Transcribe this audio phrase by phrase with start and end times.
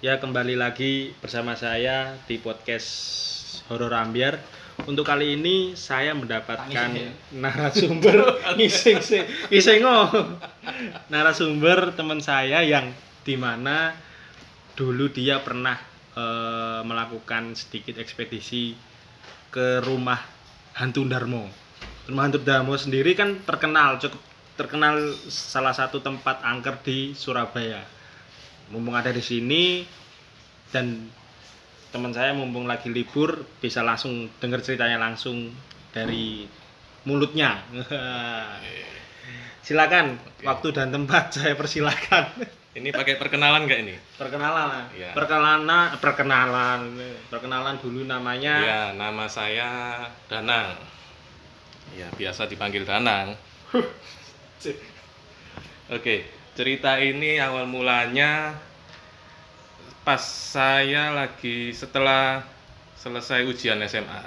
[0.00, 2.88] Ya kembali lagi bersama saya di podcast
[3.68, 4.40] Horor Ambiar.
[4.88, 6.96] Untuk kali ini saya mendapatkan
[7.36, 10.08] narasumber ngising sih, ngising oh.
[11.12, 12.96] narasumber teman saya yang
[13.28, 13.92] di mana
[14.72, 15.76] dulu dia pernah
[16.16, 18.72] eh, melakukan sedikit ekspedisi
[19.52, 20.24] ke rumah
[20.80, 21.44] hantu Darmo.
[22.08, 24.16] Rumah hantu Darmo sendiri kan terkenal cukup
[24.56, 27.99] terkenal salah satu tempat angker di Surabaya.
[28.70, 29.82] Mumpung ada di sini
[30.70, 31.10] dan
[31.90, 35.50] teman saya mumpung lagi libur bisa langsung dengar ceritanya langsung
[35.90, 36.46] dari
[37.02, 37.58] mulutnya.
[39.66, 40.46] Silakan Oke.
[40.46, 42.46] waktu dan tempat saya persilakan.
[42.70, 43.98] Ini pakai perkenalan nggak ini?
[44.14, 45.10] Perkenalan, Iya.
[45.10, 46.80] perkenalan, perkenalan,
[47.26, 48.54] perkenalan dulu namanya.
[48.62, 50.78] Ya, nama saya Danang.
[51.98, 53.34] Ya, biasa dipanggil Danang.
[55.90, 58.56] Oke, cerita ini awal mulanya
[60.02, 62.42] pas saya lagi setelah
[62.96, 64.22] selesai ujian SMA.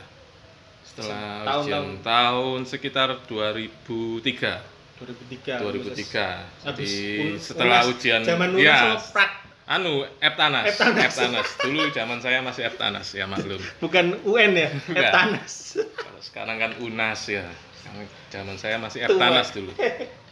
[0.86, 4.62] Setelah Tahun- ujian tahun sekitar 2003.
[5.02, 5.60] 2003.
[5.60, 6.46] 2003.
[6.70, 6.92] Jadi
[7.42, 8.96] setelah unas, ujian zaman ya,
[9.66, 10.70] anu Eptanas.
[10.70, 11.02] Eptanas.
[11.12, 11.48] Eptanas.
[11.60, 13.60] Dulu zaman saya masih Eptanas ya maklum.
[13.84, 14.70] bukan UN ya.
[14.94, 15.82] Eptanas.
[15.98, 17.44] Kalau sekarang kan UNAS ya.
[18.32, 19.04] Zaman saya masih.
[19.10, 19.74] Eptanas dulu.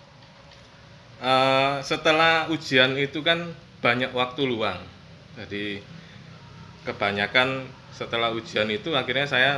[1.22, 4.82] Eh, setelah ujian itu kan banyak waktu luang.
[5.38, 5.78] Jadi
[6.82, 9.52] kebanyakan setelah ujian itu akhirnya saya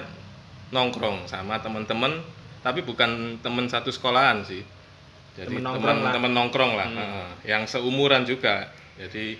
[0.75, 2.19] nongkrong sama teman-teman,
[2.59, 4.59] tapi bukan teman satu sekolahan sih.
[5.39, 7.31] Jadi teman-teman nongkrong lah, Hmm.
[7.47, 8.67] yang seumuran juga.
[9.00, 9.39] Jadi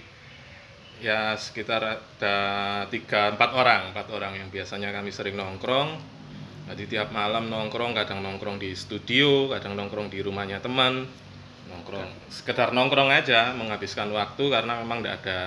[1.04, 2.38] ya sekitar ada
[2.88, 6.00] tiga empat orang empat orang yang biasanya kami sering nongkrong
[6.72, 11.04] jadi tiap malam nongkrong kadang nongkrong di studio kadang nongkrong di rumahnya teman
[11.72, 15.40] nongkrong sekedar nongkrong aja menghabiskan waktu karena memang tidak ada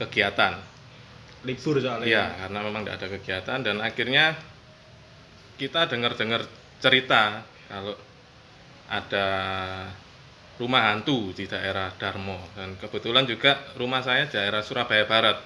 [0.00, 0.54] kegiatan
[1.42, 2.06] Libur soalnya.
[2.06, 4.38] Iya, karena memang tidak ada kegiatan dan akhirnya
[5.58, 6.46] kita dengar-dengar
[6.78, 7.94] cerita kalau
[8.86, 9.26] ada
[10.58, 15.38] rumah hantu di daerah Darmo dan kebetulan juga rumah saya daerah Surabaya Barat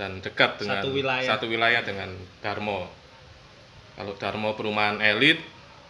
[0.00, 1.28] dan dekat dengan Satu wilayah.
[1.28, 2.10] satu wilayah dengan
[2.40, 2.88] Darmo.
[3.94, 5.38] Kalau Darmo perumahan elit,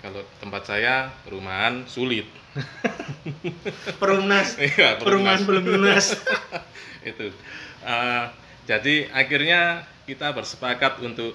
[0.05, 2.29] kalau tempat saya perumahan sulit.
[4.01, 4.53] Perumnas.
[4.61, 6.13] Iya, Perumahan belum lunas.
[7.09, 7.33] itu.
[7.81, 8.25] Eh,
[8.69, 11.33] jadi akhirnya kita bersepakat untuk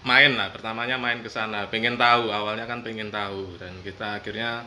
[0.00, 0.48] main lah.
[0.48, 1.68] Pertamanya main ke sana.
[1.68, 3.60] Pengen tahu awalnya kan pengen tahu.
[3.60, 4.64] Dan kita akhirnya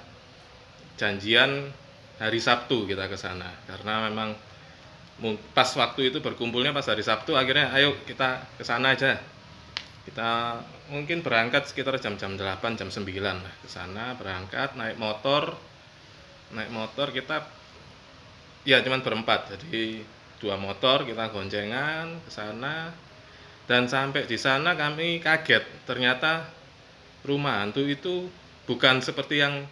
[1.02, 1.74] janjian
[2.22, 3.50] hari Sabtu kita ke sana.
[3.66, 4.38] Karena memang
[5.58, 9.18] pas waktu itu berkumpulnya pas hari Sabtu akhirnya ayo kita ke sana aja.
[10.06, 15.55] Kita mungkin berangkat sekitar jam-jam 8 jam 9 lah ke sana berangkat naik motor
[16.51, 17.47] naik motor kita
[18.67, 20.03] ya cuman berempat jadi
[20.43, 22.91] dua motor kita goncengan ke sana
[23.63, 26.43] dan sampai di sana kami kaget ternyata
[27.23, 28.27] rumah hantu itu
[28.67, 29.63] bukan seperti yang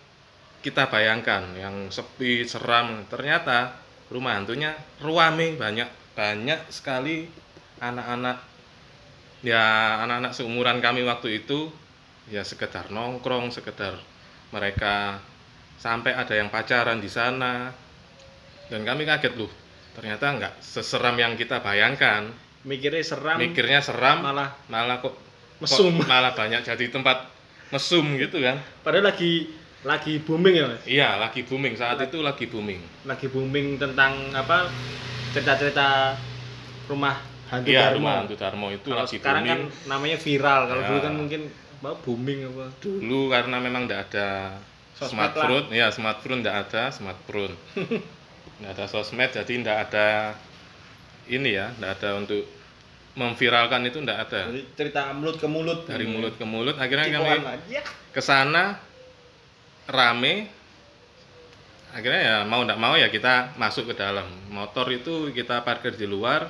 [0.63, 3.75] kita bayangkan yang sepi seram ternyata
[4.07, 4.71] rumah hantunya
[5.03, 7.27] ruame banyak banyak sekali
[7.83, 8.50] anak-anak
[9.41, 11.74] ya anak-anak seumuran kami waktu itu
[12.29, 13.97] ya sekedar nongkrong sekedar
[14.53, 15.18] mereka
[15.81, 17.74] sampai ada yang pacaran di sana
[18.69, 19.50] dan kami kaget loh
[19.97, 22.30] ternyata nggak seseram yang kita bayangkan
[22.62, 25.18] Mikirnya seram, mikirnya seram malah malah kok
[25.57, 25.97] mesum.
[25.97, 27.25] kok malah banyak jadi tempat
[27.74, 29.50] mesum gitu kan Padahal lagi
[29.81, 30.84] lagi booming ya, Mas.
[30.85, 32.78] iya lagi booming saat itu lagi booming
[33.09, 34.69] Lagi booming tentang apa?
[35.34, 36.13] Cerita-cerita
[36.85, 37.95] rumah hantu iya Darmo.
[38.00, 40.62] rumah hantu Darmo itu Kalau lagi sekarang booming kan namanya viral.
[40.66, 40.88] Kalau Ya.
[40.88, 41.41] dulu kan mungkin
[41.78, 42.66] apa, booming apa?
[42.79, 44.28] dulu karena memang tidak ada
[44.94, 47.53] Sosmed smartphone ya smartphone tidak ada smartphone
[48.56, 50.07] tidak ada sosmed jadi tidak ada
[51.25, 52.45] ini ya tidak ada untuk
[53.12, 55.83] memviralkan itu tidak ada Jadi cerita mulut ke mulut.
[55.83, 57.83] dari mulut ke mulut akhirnya Cipokan kami lah.
[58.09, 58.78] Ke sana
[59.86, 60.48] rame
[61.92, 66.07] akhirnya ya mau tidak mau ya kita masuk ke dalam motor itu kita parkir di
[66.07, 66.48] luar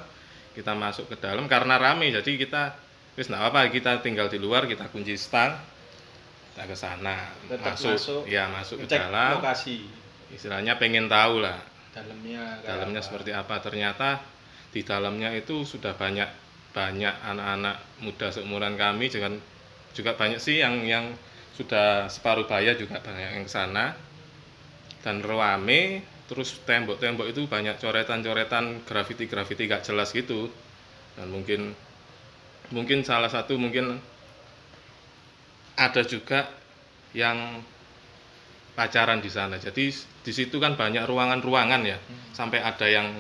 [0.52, 2.12] kita masuk ke dalam karena rame.
[2.12, 2.76] Jadi kita
[3.16, 5.56] wis nggak apa kita tinggal di luar kita kunci stang
[6.52, 7.32] kita ke sana.
[7.48, 9.40] Masuk, masuk, ya masuk ke dalam.
[9.40, 9.88] lokasi.
[10.32, 11.60] Istilahnya pengen tahu lah
[11.96, 12.60] dalamnya.
[12.64, 13.08] dalamnya apa.
[13.08, 13.56] seperti apa.
[13.64, 14.10] Ternyata
[14.72, 16.28] di dalamnya itu sudah banyak
[16.72, 19.36] banyak anak-anak muda seumuran kami dengan
[19.92, 21.12] juga banyak sih yang yang
[21.52, 23.96] sudah separuh baya juga banyak yang ke sana.
[25.02, 30.48] Dan rame terus tembok-tembok itu banyak coretan-coretan grafiti-grafiti gak jelas gitu.
[31.20, 31.76] Dan mungkin
[32.72, 34.00] mungkin salah satu mungkin
[35.76, 36.48] ada juga
[37.12, 37.60] yang
[38.80, 39.60] pacaran di sana.
[39.60, 39.92] Jadi
[40.24, 42.00] di situ kan banyak ruangan-ruangan ya.
[42.32, 43.12] Sampai ada yang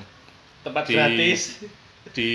[0.64, 1.42] Tempat Di- gratis.
[2.18, 2.31] di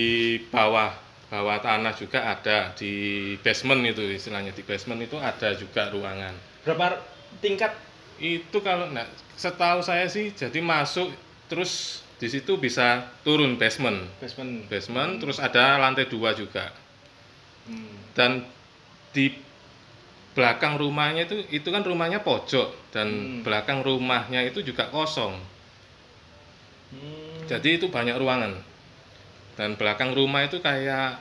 [0.53, 0.93] bawah
[1.33, 2.77] bawah tanah juga ada.
[2.77, 2.93] Di
[3.41, 6.37] basement itu istilahnya di basement itu ada juga ruangan.
[6.69, 7.01] Berapa
[7.41, 7.86] tingkat?
[8.19, 9.05] Itu kalau nah,
[9.37, 11.13] setahu saya sih jadi masuk
[11.47, 14.65] terus di situ bisa turun basement Basement.
[14.73, 16.73] basement terus ada lantai dua juga
[17.67, 17.99] Hmm.
[18.15, 18.47] dan
[19.11, 19.35] di
[20.33, 23.43] belakang rumahnya itu itu kan rumahnya pojok dan Hmm.
[23.43, 25.35] belakang rumahnya itu juga kosong
[26.95, 27.43] Hmm.
[27.51, 28.55] jadi itu banyak ruangan
[29.59, 31.19] dan belakang rumah itu kayak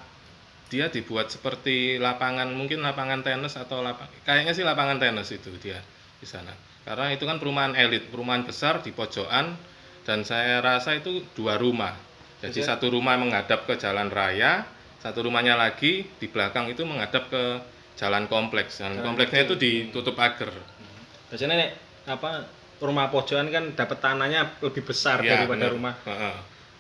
[0.70, 5.82] dia dibuat seperti lapangan mungkin lapangan tenis atau lapang kayaknya sih lapangan tenis itu dia
[6.22, 6.54] di sana
[6.86, 9.58] karena itu kan perumahan elit perumahan besar di pojokan
[10.06, 11.98] dan saya rasa itu dua rumah.
[12.46, 14.64] Jadi Bisa- satu rumah menghadap ke jalan raya
[15.02, 17.44] satu rumahnya lagi di belakang itu menghadap ke
[17.98, 18.82] jalan kompleks.
[18.82, 20.50] Dan kompleksnya itu ditutup pagar
[21.30, 21.70] Biasanya nek
[22.06, 22.46] apa
[22.82, 25.74] rumah pojokan kan dapat tanahnya lebih besar Iya, daripada benar.
[25.74, 25.94] rumah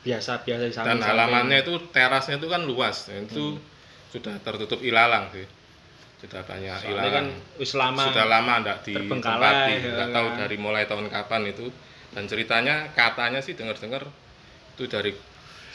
[0.05, 3.57] biasa-biasa di dan halamannya itu terasnya itu kan luas itu
[4.13, 5.49] sudah tertutup ilalang sih
[6.23, 7.25] sudah banyak Soalnya ilalang kan
[7.75, 9.91] lama sudah lama terbengkalai, ditempati ya.
[9.91, 11.67] nggak tahu dari mulai tahun kapan itu.
[12.15, 14.07] Dan ceritanya katanya sih dengar-dengar
[14.75, 15.11] itu dari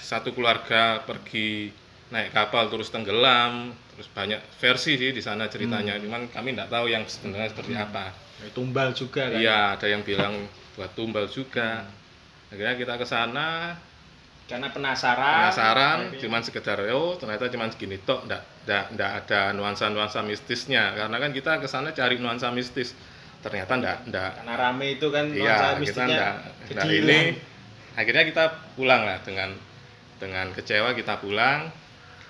[0.01, 1.69] satu keluarga pergi
[2.11, 6.01] naik kapal terus tenggelam terus banyak versi sih di sana ceritanya.
[6.01, 6.03] Hmm.
[6.09, 8.11] cuman kami enggak tahu yang sebenarnya seperti apa.
[8.57, 9.37] Tumbal juga kan.
[9.37, 11.85] iya ada yang bilang buat tumbal juga.
[12.49, 13.77] Akhirnya kita ke sana.
[14.49, 15.47] Karena penasaran.
[15.47, 20.93] penasaran cuman sekedar oh ternyata cuman segini tok ndak ndak ada nuansa nuansa mistisnya.
[20.97, 22.93] Karena kan kita ke sana cari nuansa mistis.
[23.41, 24.33] Ternyata ndak ndak.
[24.45, 26.35] Karena rame itu kan nuansa iya kita ndak
[26.69, 27.19] jadi nah ini.
[27.97, 28.45] Akhirnya kita
[28.77, 29.51] pulang lah dengan
[30.21, 31.73] dengan kecewa kita pulang.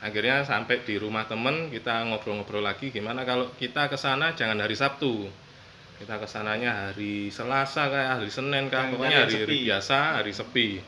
[0.00, 4.78] Akhirnya sampai di rumah temen kita ngobrol-ngobrol lagi gimana kalau kita ke sana jangan hari
[4.78, 5.28] Sabtu.
[6.00, 10.80] Kita ke sananya hari Selasa kayak hari Senin Yang pokoknya hari hari, biasa hari sepi.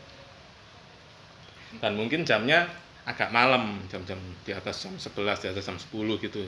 [1.84, 2.64] Dan mungkin jamnya
[3.02, 6.42] agak malam jam-jam di atas jam 11 di atas jam 10 gitu.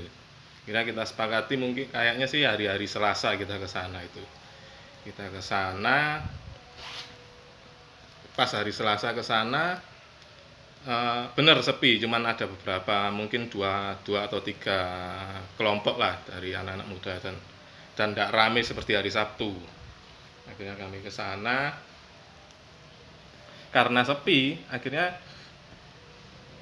[0.65, 4.23] Kira kita sepakati mungkin kayaknya sih hari-hari Selasa kita ke sana itu.
[5.05, 6.23] Kita ke sana
[8.35, 9.79] pas hari Selasa ke sana
[10.87, 14.81] eh, bener sepi cuman ada beberapa mungkin dua dua atau tiga
[15.55, 17.37] kelompok lah dari anak-anak muda dan
[17.95, 19.55] dan tidak rame seperti hari Sabtu.
[20.51, 21.73] Akhirnya kami ke sana.
[23.71, 25.19] Karena sepi akhirnya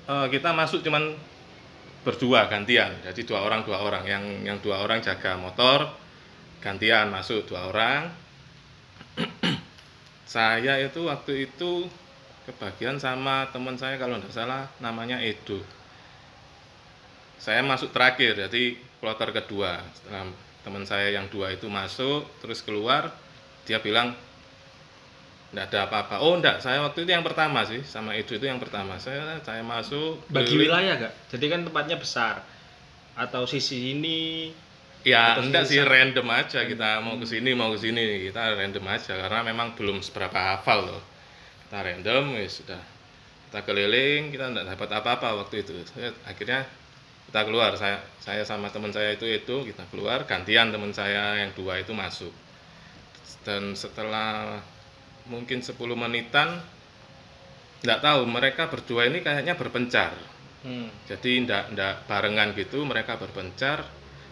[0.08, 1.14] eh, kita masuk cuman
[2.02, 2.90] berdua gantian.
[3.06, 4.02] Jadi dua orang dua orang.
[4.06, 5.86] Yang yang dua orang jaga motor
[6.62, 8.10] gantian masuk dua orang.
[10.32, 11.86] Saya itu waktu itu
[12.42, 15.62] kebagian sama teman saya kalau tidak salah namanya Edo.
[17.38, 19.82] Saya masuk terakhir jadi kloter kedua.
[20.62, 23.10] Teman saya yang dua itu masuk terus keluar
[23.66, 24.14] dia bilang
[25.52, 26.24] tidak ada apa-apa.
[26.24, 27.84] Oh enggak saya waktu itu yang pertama sih.
[27.84, 28.96] Sama Edo itu yang pertama.
[28.96, 32.40] Saya saya masuk bagi wilayah gak jadi kan tempatnya besar.
[33.12, 34.48] Atau sisi ini?
[35.04, 35.76] Ya, Atau enggak sih.
[35.84, 38.32] random aja kita mau ke sini mau ke sini.
[38.32, 39.12] Kita random aja.
[39.12, 41.04] Karena memang belum seberapa hafal loh.
[41.68, 42.82] Kita random ya sudah.
[43.52, 45.76] Kita keliling, kita enggak dapat apa-apa waktu itu.
[46.24, 46.64] Akhirnya
[47.28, 47.76] kita keluar.
[47.76, 50.24] Saya saya sama teman saya itu itu kita keluar.
[50.24, 52.32] Gantian teman saya yang dua itu masuk.
[53.44, 54.64] Dan setelah
[55.28, 56.62] mungkin 10 menitan
[57.82, 58.20] enggak tahu.
[58.26, 60.14] Mereka berdua ini kayaknya berpencar.
[60.62, 60.86] Hmm.
[61.10, 63.82] jadi ndak ndak barengan gitu mereka berpencar.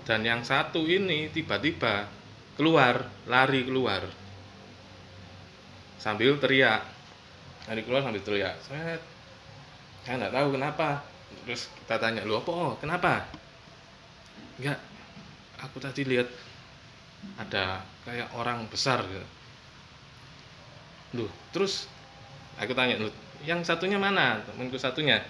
[0.07, 2.07] Dan yang satu ini tiba-tiba
[2.55, 4.07] keluar lari keluar.
[5.99, 6.83] Sambil teriak.
[7.67, 8.57] Lari keluar sambil teriak.
[8.63, 8.99] Saya
[10.07, 10.89] saya nggak tahu kenapa.
[11.47, 12.51] Terus kita tanya lu apa?
[12.51, 13.27] Oh, kenapa?
[14.59, 14.79] Enggak
[15.61, 16.29] aku tadi lihat
[17.37, 19.40] ada kayak orang besar gitu
[21.17, 21.91] Loh, terus?
[22.61, 23.09] Aku tanya lu
[23.43, 24.37] yang satunya mana?
[24.45, 25.25] Temanku satunya.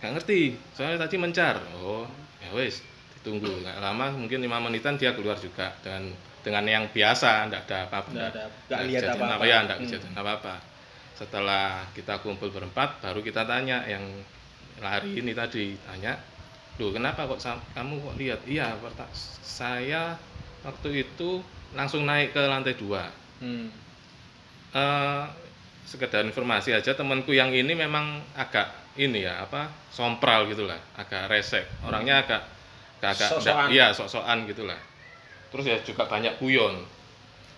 [0.00, 1.58] Nggak ngerti soalnya tadi mencar.
[1.82, 2.06] Oh
[2.40, 2.80] ya wes
[3.20, 3.50] ditunggu.
[3.60, 5.74] Nggak lama mungkin lima menitan dia keluar juga.
[5.82, 8.08] Dengan dengan yang biasa nggak ada apa-apa.
[8.14, 9.44] Nggak ada- lihat apa-apa.
[9.44, 9.86] ya nggak Hmm.
[9.88, 10.54] kejadian apa-apa.
[11.18, 14.04] Setelah kita kumpul berempat baru kita tanya yang
[14.80, 15.76] lari ini tadi.
[15.84, 16.16] Tanya
[16.80, 17.44] Loh kenapa kok
[17.76, 18.40] kamu kok lihat?
[18.48, 18.72] Iya
[19.44, 20.16] saya
[20.64, 21.44] waktu itu
[21.76, 23.04] langsung naik ke lantai dua.
[23.36, 23.68] Hmm.
[24.70, 25.24] Eh
[25.86, 31.66] sekedar informasi aja temanku yang ini memang agak ini ya apa sompral gitulah agak resek.
[31.82, 32.42] Orangnya agak
[33.00, 33.68] agak, agak Sok-sokan.
[33.74, 34.80] iya sok-sokan gitulah.
[35.50, 36.86] Terus ya juga banyak kuyon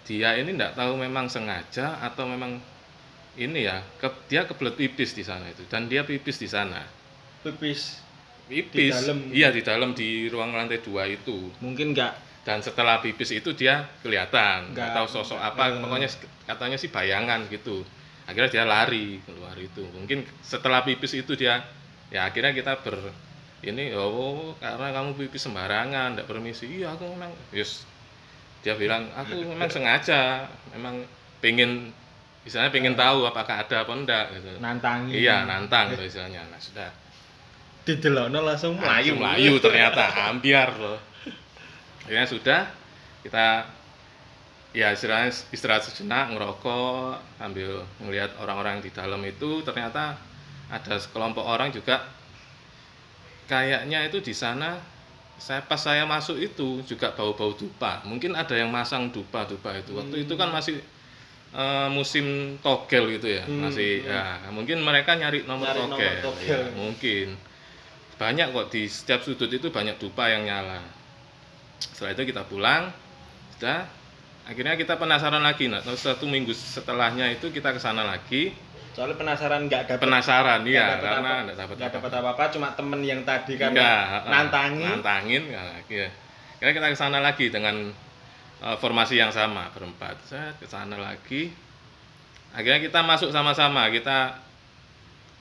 [0.03, 2.59] dia ini tidak tahu memang sengaja atau memang
[3.39, 6.83] ini ya ke, dia kebelet pipis di sana itu dan dia pipis di sana.
[7.47, 8.03] Pipis
[8.51, 9.19] pipis dalam.
[9.31, 11.49] iya di dalam di ruang lantai dua itu.
[11.63, 12.13] Mungkin nggak
[12.43, 15.79] dan setelah pipis itu dia kelihatan nggak Nggak- tahu sosok nggak- apa eh.
[15.79, 16.09] pokoknya
[16.45, 17.87] katanya sih bayangan gitu.
[18.23, 19.83] Akhirnya dia lari keluar itu.
[19.95, 21.63] Mungkin setelah pipis itu dia
[22.11, 22.99] ya akhirnya kita ber
[23.63, 26.83] ini oh karena kamu pipis sembarangan tidak permisi.
[26.83, 27.87] Iya aku memang yes
[28.63, 31.03] dia bilang aku memang sengaja memang
[31.39, 31.91] pengen
[32.43, 34.59] misalnya pengen tahu apakah ada apa enggak gitu.
[34.59, 35.15] Nantangi.
[35.15, 36.91] iya nantang gitu istilahnya nah sudah.
[37.83, 39.51] Didelokno langsung Melayu melayu.
[39.51, 40.99] Melayu ternyata ambiar loh
[42.07, 42.61] akhirnya sudah
[43.23, 43.67] kita
[44.73, 50.17] ya istilahnya istirahat sejenak ngerokok sambil melihat orang-orang di dalam itu ternyata
[50.73, 52.09] ada sekelompok orang juga
[53.47, 54.81] kayaknya itu di sana
[55.37, 57.99] saya pas saya masuk itu juga bau-bau dupa.
[58.07, 59.91] Mungkin ada yang masang dupa dupa itu.
[59.91, 60.79] Waktu itu kan masih
[61.51, 66.15] eh, musim togel gitu ya Hmm, masih ya mungkin mereka nyari nomor Nyari nomor togel,
[66.23, 66.47] togel.
[66.47, 67.27] Ya, mungkin.
[68.23, 70.79] Banyak kok di setiap sudut itu banyak dupa yang nyala
[71.91, 72.95] setelah itu kita pulang
[73.59, 73.87] sudah.
[74.43, 78.51] Akhirnya kita penasaran lagi nah satu minggu setelahnya itu kita ke sana lagi.
[78.93, 82.09] Soalnya penasaran nggak dapat penasaran iya dapet karena apa- nggak dapat nggak apa-apa.
[82.11, 84.91] dapat apa-apa cuma temen yang tadi kan Iya, nantangin.
[84.99, 86.09] Nantangin ya, ya.
[86.59, 87.95] Kira kita ke sana lagi dengan
[88.63, 90.19] eh, formasi yang sama berempat.
[90.27, 91.55] Saya ke sana lagi.
[92.53, 94.42] Akhirnya kita masuk sama-sama kita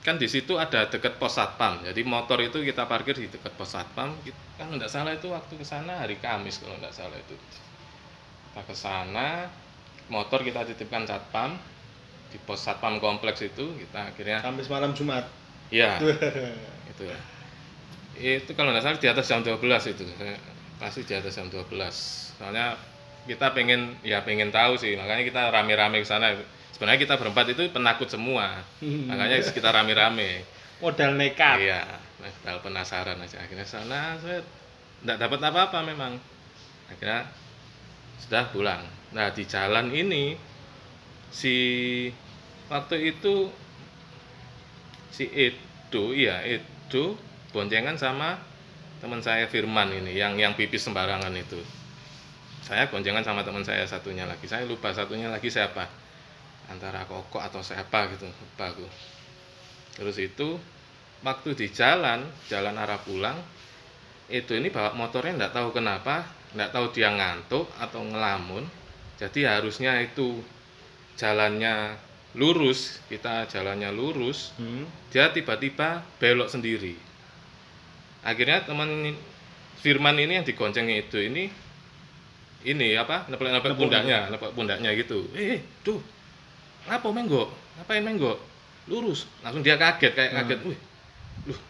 [0.02, 1.78] kan di situ ada dekat pos satpam.
[1.86, 4.10] Jadi motor itu kita parkir di dekat pos satpam.
[4.58, 7.38] Kan nggak salah itu waktu ke sana hari Kamis kalau nggak salah itu.
[8.50, 9.46] Kita ke sana
[10.10, 11.54] motor kita titipkan satpam.
[12.34, 15.24] Di pos satpam kompleks itu kita akhirnya sampai malam Jumat.
[15.70, 16.02] Ya
[16.90, 17.18] itu ya.
[18.18, 19.62] Itu kalau nggak salah di atas jam 12
[19.94, 20.02] itu.
[20.82, 21.70] Pasti di atas jam 12
[22.42, 22.74] soalnya
[23.30, 24.98] kita pengen ya pengen tahu sih.
[24.98, 26.34] Makanya kita rame-rame ke sana
[26.74, 28.64] sebenarnya kita berempat itu penakut semua.
[28.82, 30.42] Makanya kita rame-rame.
[30.82, 31.62] Modal nekat.
[31.62, 31.86] Iya
[32.42, 33.38] nah, penasaran aja.
[33.42, 34.42] Akhirnya sana saya
[35.06, 36.18] nggak dapat apa-apa memang.
[36.90, 37.28] Akhirnya
[38.22, 38.82] sudah pulang.
[39.14, 40.34] Nah di jalan ini
[41.32, 41.56] si
[42.66, 43.48] waktu itu
[45.12, 47.14] si Edo iya Edo
[47.52, 48.40] boncengan sama
[49.02, 51.58] teman saya Firman ini yang yang pipis sembarangan itu.
[52.62, 54.46] Saya boncengan sama teman saya satunya lagi.
[54.46, 56.01] Saya lupa satunya lagi siapa
[56.70, 58.86] antara Koko atau siapa gitu lupa aku.
[59.98, 60.58] Terus itu
[61.22, 63.38] waktu di jalan jalan arah pulang
[64.32, 68.64] itu ini bawa motornya nggak tahu kenapa nggak tahu dia ngantuk atau ngelamun
[69.20, 70.42] jadi harusnya itu
[71.14, 71.94] jalannya
[72.34, 74.88] lurus kita jalannya lurus Hmm.
[75.12, 76.96] dia tiba-tiba belok sendiri.
[78.24, 79.12] Akhirnya teman
[79.82, 81.50] Firman ini yang digonceng itu ini
[82.62, 85.26] ini apa nepek-nepek pundaknya nepek pundaknya gitu.
[85.34, 85.98] Eh eh, tuh
[86.88, 87.50] apa menggo?
[87.78, 88.38] Ngapain menggo?
[88.90, 89.30] Lurus.
[89.46, 90.38] Langsung dia kaget kayak Hmm.
[90.42, 90.78] kaget wih
[91.42, 91.60] loh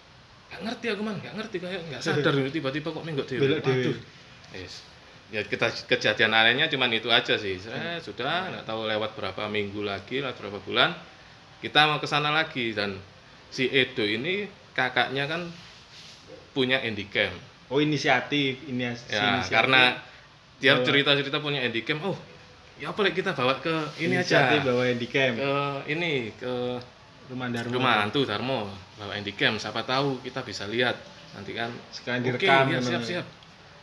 [0.53, 3.61] nggak ngerti aku man nggak ngerti kayak nggak sadar ini tiba-tiba kok menggo dewe.
[3.61, 3.97] Waduh.
[4.53, 4.85] Yes.
[5.33, 7.57] ya kita kejadian anehnya cuman itu aja sih.
[7.57, 10.93] Saya sudah nggak tahu lewat berapa minggu lagi lewat berapa bulan
[11.65, 12.77] kita mau ke sana lagi.
[12.77, 13.01] Dan
[13.49, 14.45] si Edo ini
[14.77, 15.49] kakaknya kan
[16.53, 17.33] punya handycam
[17.73, 19.97] oh inisiatif ini ya karena
[20.61, 22.17] dia cerita-cerita punya handycam oh
[22.81, 25.53] ya apa kita bawa ke ini aja bawa handicam ke
[25.93, 26.79] ini ke
[27.31, 30.97] rumah Dharma rumah hantu Darmo bawa handycam siapa tahu kita bisa lihat
[31.33, 32.83] nanti kan sekalian Oke, direkam ya, kan.
[32.85, 33.27] siap siap.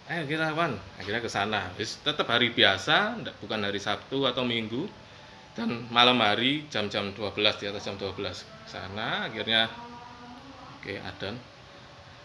[0.09, 0.73] Ayo kita wan.
[0.97, 1.69] Akhirnya ke sana.
[1.77, 4.89] Tetap hari biasa, bukan hari Sabtu atau Minggu.
[5.53, 8.17] Dan malam hari jam-jam 12 di atas jam 12
[8.69, 9.69] sana akhirnya
[10.77, 11.35] oke adan.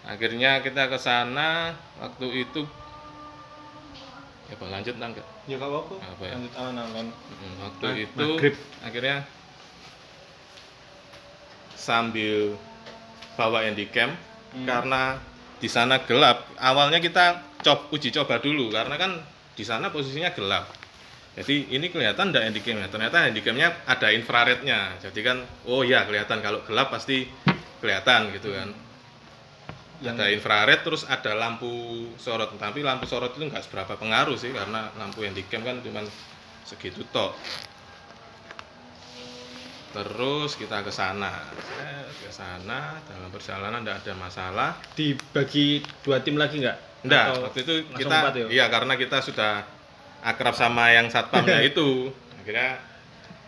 [0.05, 2.69] Akhirnya kita ke sana waktu itu
[4.45, 5.27] ya Bang, lanjut nang enggak?
[5.45, 6.33] ya gak apa-apa Apa ya?
[6.35, 8.55] lanjut awan-awan Mm, Waktu Ma- itu maghrib.
[8.81, 9.17] akhirnya
[11.75, 12.57] sambil
[13.35, 14.15] bawa handycam
[14.51, 14.65] Hmm.
[14.65, 15.19] karena
[15.59, 16.47] di sana gelap.
[16.57, 17.25] Awalnya kita
[17.61, 19.19] cob uji coba dulu karena kan
[19.53, 20.71] di sana posisinya gelap.
[21.35, 22.87] Jadi ini kelihatan enggak handycamnya?
[22.87, 24.95] Ternyata handycamnya ada infrarednya.
[25.01, 25.37] Jadi kan
[25.67, 27.27] oh ya kelihatan kalau gelap pasti
[27.81, 28.71] kelihatan gitu kan.
[30.05, 31.73] Yang Ada infrared terus ada lampu
[32.21, 32.53] sorot.
[32.55, 36.05] Tapi lampu sorot itu nggak seberapa pengaruh sih karena lampu handycam kan cuma
[36.69, 37.33] segitu tok.
[39.95, 41.33] Terus kita ke sana.
[42.21, 44.71] Ke sana dalam perjalanan tidak ada masalah.
[44.93, 48.47] dibagi dua tim lagi nggak Enggak, Atau waktu itu kita ya?
[48.49, 49.61] iya karena kita sudah
[50.25, 52.09] akrab sama yang satpamnya itu.
[52.41, 52.81] Akhirnya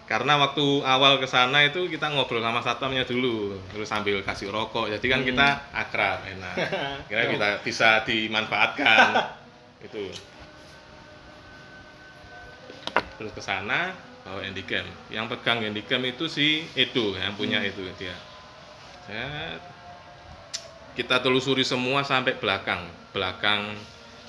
[0.07, 4.87] karena waktu awal ke sana itu kita ngobrol sama satpamnya dulu, terus sambil kasih rokok.
[4.87, 5.29] Jadi kan Hmm.
[5.35, 6.55] kita akrab, enak.
[7.11, 9.35] Kira kita bisa dimanfaatkan.
[9.87, 10.07] itu.
[13.19, 14.87] Terus ke sana bawa handycam.
[15.11, 17.71] Yang pegang handycam itu si Edo yang punya Hmm.
[17.71, 18.15] itu dia.
[19.11, 19.61] Set.
[20.95, 22.87] Kita telusuri semua sampai belakang.
[23.11, 23.75] Belakang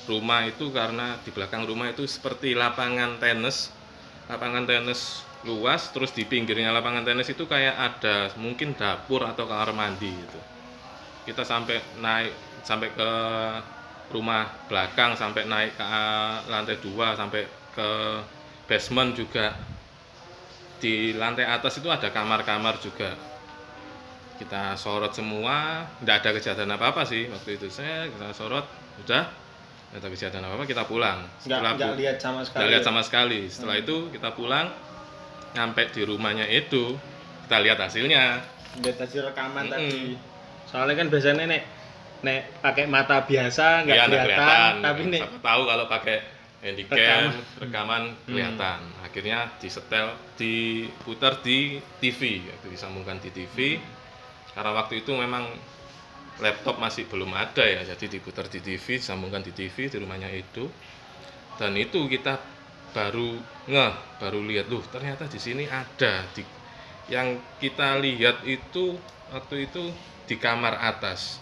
[0.10, 3.70] rumah itu karena di belakang rumah itu seperti lapangan tenis.
[4.28, 9.72] Lapangan tenis luas terus di pinggirnya lapangan tenis itu kayak ada mungkin dapur atau kamar
[9.72, 10.40] mandi gitu.
[11.28, 12.34] Kita sampai naik
[12.68, 13.10] sampai ke
[14.12, 17.90] rumah belakang sampai naik ke uh, lantai dua sampai ke
[18.68, 19.56] basement juga.
[20.78, 23.16] Di lantai atas itu ada kamar-kamar juga.
[24.38, 27.72] Kita sorot semua tidak ada kejadian apa apa sih waktu itu.
[27.72, 28.68] Saya kita sorot
[29.02, 29.47] udah
[29.88, 31.20] tidak ada kejadian apa apa kita pulang.
[31.24, 33.40] Nggak Setelah nggak pu- lihat sama sekali nggak lihat sama sekali.
[33.48, 34.68] Setelah itu kita pulang
[35.54, 36.96] nyampe di rumahnya itu.
[37.44, 38.44] Kita lihat hasilnya.
[38.78, 39.74] Lihat hasil rekaman Mm-mm.
[39.74, 40.02] tadi.
[40.68, 41.64] Soalnya kan biasanya nek
[42.18, 46.18] nek pakai mata biasa nggak Iya, nggak kelihatan, tapi nek tahu kalau pakai
[46.58, 47.32] handycam Rekaman.
[47.62, 48.80] rekaman, kelihatan.
[49.00, 53.80] Akhirnya disetel diputar di TV itu disambungkan di TV
[54.52, 55.46] karena waktu itu memang
[56.40, 57.82] laptop masih belum ada ya.
[57.84, 60.70] Jadi diputar di TV disambungkan di TV di rumahnya itu
[61.58, 62.38] dan itu kita
[62.94, 66.26] baru ngeh baru lihat loh ternyata di sini ada.
[66.34, 66.46] Di
[67.08, 69.00] yang kita lihat itu
[69.34, 69.90] waktu itu
[70.28, 71.42] di kamar atas.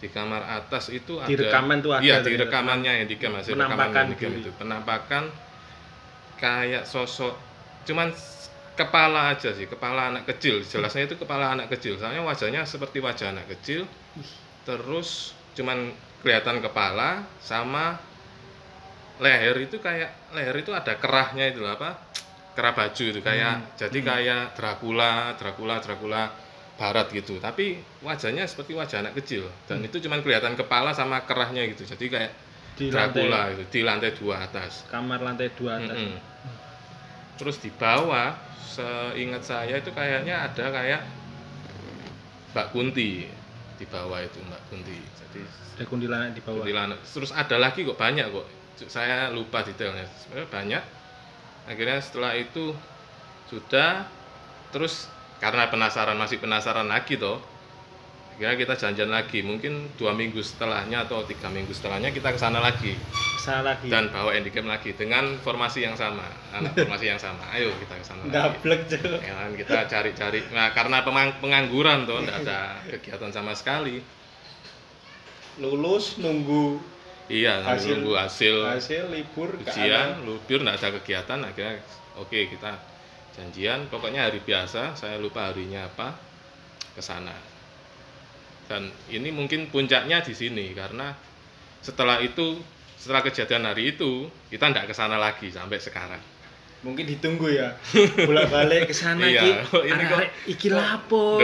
[0.00, 3.44] Di kamar atas itu Di ada rekaman tuh ada iya di rekamannya yang di rekaman
[3.44, 4.40] Penampakan diri.
[4.40, 4.50] itu.
[4.56, 5.24] Penampakan
[6.40, 7.36] kayak sosok
[7.84, 8.08] cuman
[8.80, 10.64] kepala aja sih kepala anak kecil.
[10.64, 12.00] Jelasnya itu kepala anak kecil.
[12.00, 13.84] Soalnya wajahnya seperti wajah anak kecil.
[14.64, 15.92] Terus cuman
[16.24, 18.00] kelihatan kepala sama
[19.20, 22.00] leher itu kayak leher itu ada kerahnya itu apa?
[22.56, 26.22] Kerah baju itu kayak jadi kayak Dracula Dracula Dracula
[26.80, 27.36] barat gitu.
[27.36, 29.44] Tapi wajahnya seperti wajah anak kecil.
[29.68, 31.84] Dan itu cuman kelihatan kepala sama kerahnya gitu.
[31.84, 32.32] Jadi kayak
[32.80, 33.54] di Dracula lantai.
[33.60, 34.88] itu di lantai dua atas.
[34.88, 36.00] Kamar lantai dua atas.
[36.00, 36.29] Mm-mm.
[37.40, 41.00] Terus di bawah seingat saya itu kayaknya ada kayak
[42.52, 43.24] Mbak Kunti
[43.80, 45.00] di bawah itu Mbak Kunti.
[45.00, 45.40] Jadi
[45.80, 46.60] ada kuntilanak di bawah?
[46.60, 47.00] kuntilanak.
[47.00, 48.46] Terus ada lagi kok banyak kok.
[48.92, 50.04] Saya lupa detailnya.
[50.20, 50.82] Sebenarnya banyak.
[51.64, 52.76] Akhirnya setelah itu
[53.48, 54.04] sudah
[54.68, 55.08] terus
[55.40, 57.40] karena penasaran masih penasaran lagi toh.
[58.36, 59.40] Akhirnya kita janjian lagi.
[59.40, 62.92] Mungkin dua minggu setelahnya atau tiga minggu setelahnya kita ke sana lagi
[63.40, 66.22] sana lagi dan bawa handycam lagi dengan formasi yang sama
[66.52, 67.40] anak formasi yang sama.
[67.56, 68.30] Ayo kita ke sana lagi.
[68.36, 69.18] Ndablek Cuk.
[69.24, 70.40] ya kan kita cari-cari.
[70.52, 71.00] Nah karena
[71.40, 72.60] pengangguran tuh tidak ada
[72.92, 74.04] kegiatan sama sekali.
[75.60, 76.78] Lulus nunggu
[77.30, 81.80] iya Hasil- nunggu hasil hasil libur ujian lubir tidak ada kegiatan akhirnya
[82.20, 82.72] oke kita
[83.36, 83.88] janjian.
[83.88, 86.16] Pokoknya hari biasa saya lupa harinya apa
[86.92, 87.34] ke sana.
[88.70, 91.10] Dan ini mungkin puncaknya di sini karena
[91.82, 92.60] setelah itu
[93.00, 94.10] setelah kejadian hari itu
[94.46, 96.20] kita tidak ke sana lagi sampai sekarang.
[96.80, 97.76] Mungkin ditunggu ya.
[98.24, 99.50] Bolak balik ke sana Iya, iki
[99.90, 101.36] ini kok- iki lapo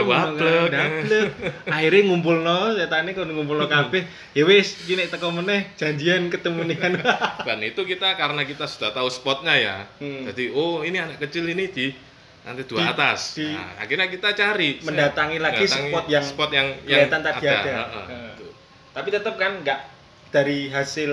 [1.67, 4.01] akhirnya ngumpulno setane kon ngumpulno kabeh.
[4.33, 6.77] Ya wis iki nek teko meneh janjian ketemu nih.
[6.77, 6.93] Kan
[7.47, 9.75] dan itu kita karena kita sudah tahu spotnya ya.
[9.97, 10.25] Hmm.
[10.25, 11.93] jadi oh ini anak kecil ini di
[12.41, 13.19] nanti dua Di- atas.
[13.35, 14.79] di- nah, akhirnya kita cari.
[14.79, 17.53] mendatangi lagi Mendatangi spot yang spot yang yang kelihatan tadi ada.
[17.53, 18.25] heeh, Heeh.
[18.31, 18.47] gitu.
[18.89, 19.79] tapi tetap kan nggak
[20.27, 21.11] dari hasil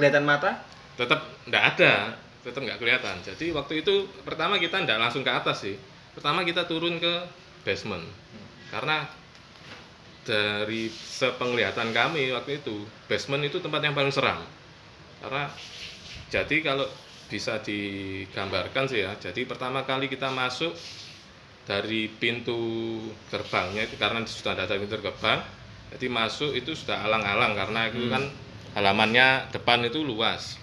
[0.00, 0.64] kelihatan mata?
[0.96, 2.16] Tetap nggak ada.
[2.40, 3.20] Tetap nggak kelihatan.
[3.20, 5.76] Jadi waktu itu pertama kita nggak langsung ke atas sih.
[6.16, 7.28] Pertama kita turun ke
[7.62, 8.02] basement.
[8.72, 9.04] Karena
[10.24, 14.40] dari sepenglihatan kami waktu itu basement itu tempat yang paling seram.
[15.20, 15.52] Karena
[16.32, 16.88] jadi kalau
[17.30, 20.74] bisa digambarkan sih ya jadi pertama kali kita masuk
[21.62, 22.58] dari pintu
[23.30, 25.38] gerbangnya itu karena sudah ada pintu gerbang
[25.94, 28.26] jadi masuk itu sudah alang-alang karena itu kan
[28.74, 30.58] halamannya depan itu luas.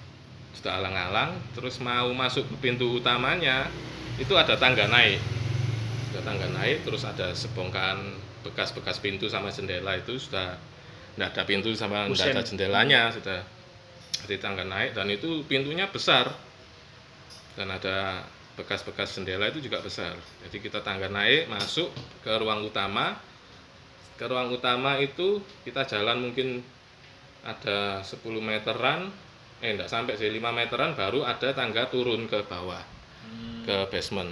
[0.55, 3.69] Sudah alang-alang terus mau masuk ke pintu utamanya
[4.17, 5.21] itu ada tangga naik.
[6.13, 7.99] Ada tangga naik terus ada sebongkahan
[8.41, 10.55] bekas-bekas pintu sama jendela itu sudah
[11.17, 13.41] tidak ada pintu sama tidak ada jendelanya sudah.
[14.25, 16.33] Di tangga naik dan itu pintunya besar.
[17.57, 18.21] Dan ada
[18.53, 20.17] bekas-bekas jendela itu juga besar.
[20.45, 21.93] Jadi kita tangga naik masuk
[22.25, 23.17] ke ruang utama.
[24.17, 26.65] Ke ruang utama itu kita jalan mungkin
[27.47, 29.07] ada 10 meteran
[29.63, 32.83] eh enggak sampai sih 5 meteran baru ada tangga turun ke bawah
[33.67, 34.31] ke basement.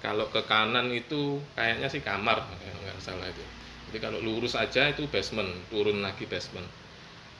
[0.00, 3.44] Kalau ke kanan itu kayaknya sih kamar ya, nggak salah itu.
[3.88, 6.64] Jadi kalau lurus aja itu basement turun lagi basement.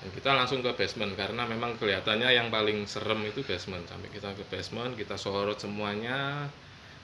[0.00, 3.88] Dan kita langsung ke basement karena memang kelihatannya yang paling serem itu basement.
[3.88, 6.48] Sampai kita ke basement kita sorot semuanya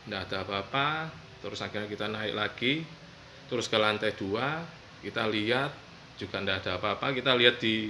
[0.04, 0.88] tidak ada apa-apa
[1.40, 2.84] terus akhirnya kita naik lagi
[3.48, 4.64] terus ke lantai dua
[5.00, 5.72] kita lihat
[6.20, 7.16] juga tidak ada apa-apa.
[7.16, 7.88] Kita lihat di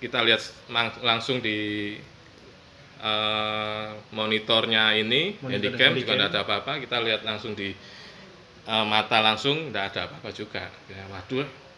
[0.00, 0.40] kita lihat
[1.04, 1.92] langsung di
[3.02, 6.72] eh, monitornya ini Monitor handycam juga tidak ada apa-apa.
[6.80, 7.76] Kita lihat langsung di
[8.64, 10.64] eh, mata langsung tidak ada apa-apa juga.
[10.88, 11.68] Ya, waduh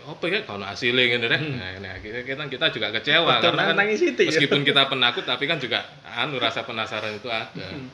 [0.00, 3.62] apa ya kalau hasilnya gitu deh nah, ini akhirnya kita, kita juga kecewa Betul, karena
[3.68, 4.32] kan ya.
[4.32, 7.68] meskipun kita penakut tapi kan juga anu rasa penasaran itu ada.
[7.68, 7.92] Hmm.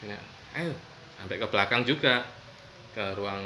[0.00, 0.18] Akhirnya,
[0.56, 0.72] ayo
[1.20, 2.24] sampai ke belakang juga
[2.92, 3.44] ke ruang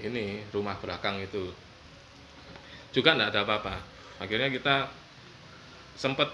[0.00, 1.50] ini rumah belakang itu
[2.92, 3.76] juga enggak ada apa-apa.
[4.18, 4.90] Akhirnya kita
[5.98, 6.30] sempat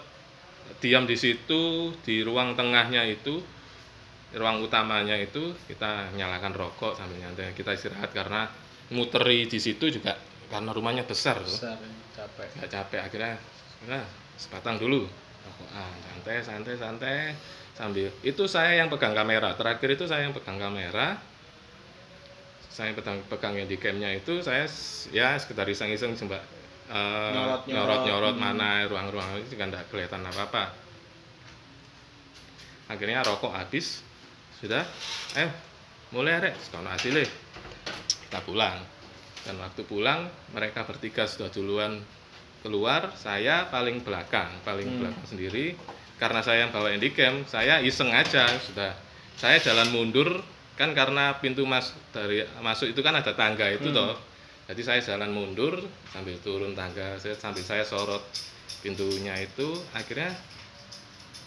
[0.80, 3.40] diam di situ di ruang tengahnya itu
[4.34, 7.54] ruang utamanya itu kita nyalakan rokok sambil nyantai.
[7.54, 8.48] Kita istirahat karena
[8.92, 11.48] muteri di situ juga karena rumahnya besar loh.
[11.48, 11.78] Besar
[12.14, 12.48] capek.
[12.60, 13.34] Nggak capek akhirnya
[13.90, 14.04] nah,
[14.38, 15.06] sebatang dulu.
[15.44, 17.18] Rokokan santai santai santai.
[17.74, 19.58] Sambil itu saya yang pegang kamera.
[19.58, 21.18] Terakhir itu saya yang pegang kamera
[22.74, 24.66] saya pegang pegang yang di camnya itu saya
[25.14, 26.42] ya sekedar iseng-iseng coba
[26.90, 27.30] eh,
[27.70, 28.34] Nyorot-nyorot.
[28.34, 28.42] Hmm.
[28.42, 30.74] mana ruang-ruang itu juga nggak kelihatan apa-apa.
[32.90, 34.02] Akhirnya rokok habis
[34.60, 34.84] sudah.
[35.38, 35.48] Eh
[36.12, 36.54] mulai rek.
[36.60, 37.24] Sekolah hasilnya
[38.28, 38.76] kita pulang.
[39.44, 42.02] Dan waktu pulang mereka bertiga sudah duluan
[42.60, 43.14] keluar.
[43.16, 44.98] Saya paling belakang paling Hmm.
[45.00, 45.78] belakang sendiri.
[46.20, 48.92] Karena saya yang bawa handycam saya iseng aja sudah.
[49.40, 53.96] Saya jalan mundur kan karena pintu mas dari masuk itu kan ada tangga itu Hmm.
[53.96, 54.14] toh
[54.64, 55.76] jadi saya jalan mundur
[56.10, 58.22] sambil turun tangga saya sambil saya sorot
[58.82, 60.34] pintunya itu akhirnya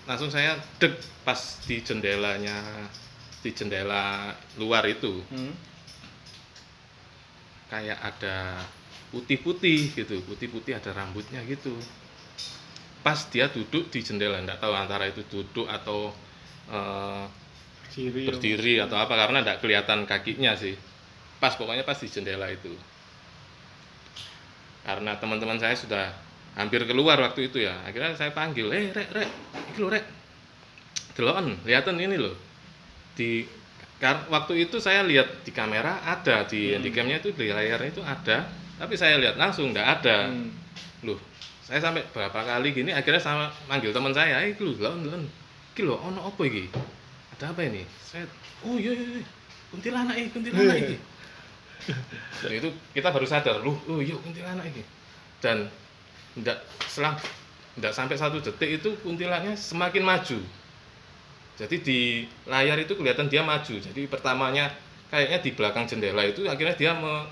[0.07, 0.95] langsung saya dek
[1.27, 1.35] pas
[1.67, 2.55] di jendelanya
[3.43, 5.51] di jendela luar itu Hmm.
[7.67, 8.63] kayak ada
[9.11, 11.75] putih-putih gitu putih-putih ada rambutnya gitu
[13.03, 16.11] pas dia duduk di jendela nggak tahu antara itu duduk atau
[17.89, 18.23] eh, Berdiri.
[18.27, 20.75] berdiri atau apa karena nggak kelihatan kakinya sih.
[21.37, 22.73] Pas pokoknya pas di jendela itu.
[24.83, 26.05] Karena teman-teman saya sudah
[26.55, 27.75] hampir keluar waktu itu ya.
[27.83, 29.29] Akhirnya saya panggil eh rek rek
[29.73, 30.05] iki lho rek.
[31.13, 32.35] Deloken lihatan ini loh
[33.17, 33.41] di
[33.97, 36.73] kar- waktu itu saya lihat di kamera ada di Hmm.
[36.79, 38.45] handycamnya itu di layarnya itu ada.
[38.77, 40.29] Tapi saya lihat langsung nggak ada.
[40.29, 40.53] Hmm.
[41.05, 41.21] loh
[41.61, 45.23] saya sampai berapa kali gini akhirnya sama manggil teman saya eh delon delon.
[45.75, 46.65] Iki lho ono apa iki
[47.37, 47.85] ada apa ini?
[48.01, 48.25] Saya
[48.65, 49.23] oh iya iya iya.
[49.69, 50.97] kuntilanak iki kuntilanak iki
[52.41, 54.81] Dan itu kita baru sadar loh oh iya kuntilanak iki
[55.37, 55.69] dan
[56.33, 56.57] enggak
[56.89, 57.13] selang
[57.77, 60.39] enggak sampai satu detik itu kuntilanaknya semakin maju.
[61.57, 61.99] Jadi di
[62.49, 63.75] layar itu kelihatan dia maju.
[63.77, 64.73] Jadi pertamanya
[65.13, 67.29] kayaknya di belakang jendela itu akhirnya dia me-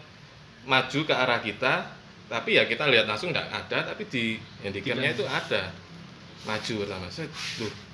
[0.70, 1.90] maju ke arah kita.
[2.26, 5.74] Tapi ya kita lihat langsung enggak ada tapi di handycamnya itu ada.
[6.46, 7.10] Maju pertama.
[7.10, 7.26] Saya
[7.58, 7.85] duh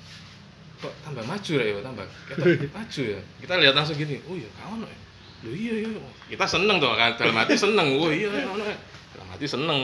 [0.82, 2.42] kok tambah maju ya tambah kita
[2.76, 3.20] maju ya.
[3.38, 4.98] Kita lihat langsung gini oh iya kawan ya.
[5.46, 6.02] Loh iya iya.
[6.26, 7.14] Kita seneng tuh kan.
[7.14, 8.76] Dalam hati seneng oh iya kawan ya.
[9.14, 9.80] Dalam hati seneng.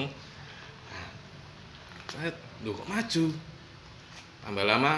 [0.90, 1.08] Nah,
[2.10, 2.30] saya
[2.66, 3.24] duh kok maju?
[4.42, 4.92] Tambah lama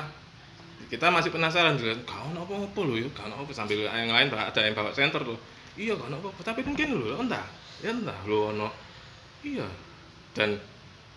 [0.88, 4.60] kita masih penasaran juga kawan apa apa lo ya kawan apa sambil yang lain ada
[4.64, 5.36] yang bawa center tuh.
[5.76, 7.44] Iya kawan apa apa tapi mungkin lo entah
[7.84, 8.72] ya entah lo ono.
[9.44, 9.68] Iya.
[10.32, 10.56] Dan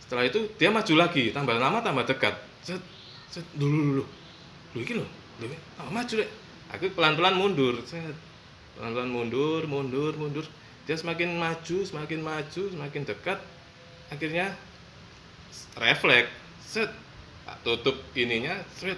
[0.03, 2.35] setelah itu dia maju lagi tambah lama tambah dekat.
[2.59, 2.83] Set
[3.31, 4.05] set dulu dulu
[4.73, 5.07] dulu iki dulu
[5.77, 6.29] tambah maju deh
[6.73, 8.17] aku pelan pelan mundur set.
[8.75, 10.45] Pelan pelan mundur mundur mundur.
[10.89, 13.39] Dia semakin maju semakin maju semakin dekat.
[14.09, 14.57] Akhirnya
[15.77, 16.33] refleks
[16.65, 16.89] set.
[17.45, 18.97] Tak tutup ininya set.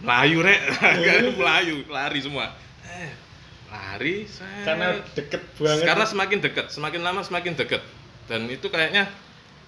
[0.00, 0.60] Melayu rek.
[1.38, 2.56] Melayu lari semua.
[2.88, 3.12] Eh
[3.68, 4.64] lari set.
[4.64, 5.84] Karena deket banget.
[5.86, 7.84] karena semakin dekat semakin lama semakin dekat.
[8.26, 9.12] Dan itu kayaknya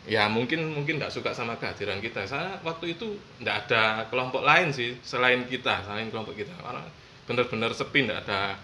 [0.05, 2.29] ya mungkin mungkin nggak suka sama kehadiran kita.
[2.29, 6.53] Saya waktu itu nggak ada kelompok lain sih selain kita selain kelompok kita.
[6.61, 6.85] Karena
[7.25, 8.59] benar-benar sepi nggak ada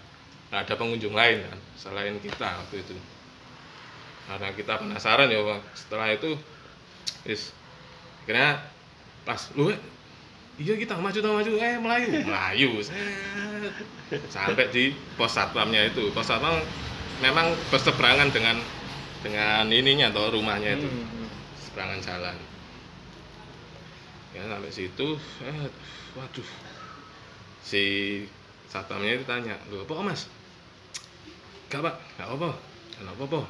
[0.51, 2.95] ada pengunjung lain kan selain kita waktu itu.
[4.29, 5.41] Karena kita penasaran ya
[5.73, 6.37] setelah itu
[7.25, 7.51] is
[8.23, 8.61] akhirnya
[9.25, 9.73] pas lu
[10.61, 11.51] iya kita maju tak maju.
[11.57, 12.09] Eh melayu.
[12.21, 12.69] Melayu
[14.29, 16.11] sampai di pos satpamnya itu.
[16.13, 16.59] Pos satpam
[17.23, 18.57] memang berseberangan dengan
[19.21, 20.89] dengan ininya atau rumahnya itu.
[20.89, 21.20] Hmm,
[21.71, 22.37] seberangan jalan.
[24.35, 25.07] Ya sampai situ
[25.47, 25.67] eh,
[26.19, 26.49] waduh.
[27.63, 27.83] Si
[28.67, 30.27] satpamnya itu tanya lu apa mas?
[31.71, 32.51] Gak pak gak apa
[32.99, 33.41] gak apa apa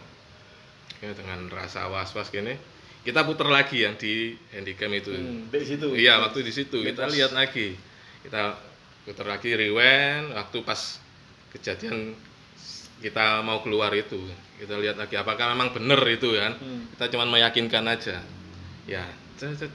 [1.02, 2.54] ya, dengan rasa was was gini
[3.02, 5.10] kita putar lagi yang di handycam itu.
[5.10, 5.88] Hmm, di situ.
[5.98, 6.86] Iya, waktu di situ.
[6.86, 7.74] Kita lihat lagi.
[8.22, 8.54] Kita
[9.02, 11.02] putar lagi rewind waktu pas
[11.50, 12.14] kejadian
[13.02, 14.18] kita mau keluar itu.
[14.62, 16.54] Kita lihat lagi apakah memang benar itu kan.
[16.56, 16.86] Hmm.
[16.96, 18.22] Kita cuma meyakinkan aja.
[18.86, 19.06] Ya,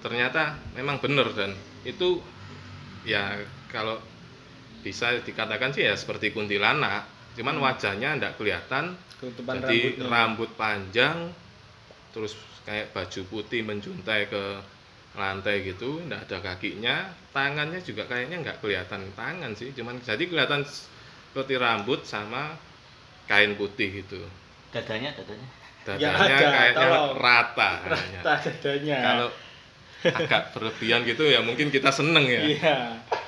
[0.02, 2.22] ternyata memang benar dan itu
[3.06, 3.38] ya
[3.70, 3.98] kalau
[4.82, 10.06] bisa dikatakan sih ya seperti kuntilanak, cuman wajahnya enggak kelihatan Tutupan jadi rambutnya.
[10.12, 11.16] rambut panjang
[12.12, 12.36] terus
[12.68, 14.44] kayak baju putih menjuntai ke
[15.16, 20.60] lantai gitu nggak ada kakinya tangannya juga kayaknya nggak kelihatan tangan sih cuman jadi kelihatan
[20.68, 22.52] seperti rambut sama
[23.26, 24.22] kain putih gitu
[24.70, 25.48] dadanya dadanya
[25.86, 27.14] Ya, dadanya ada, kayaknya tolong.
[27.16, 28.20] rata kayaknya.
[28.20, 28.98] Tak dadanya.
[29.00, 29.28] kalau
[30.02, 32.76] agak berlebihan gitu ya mungkin kita seneng ya Iya.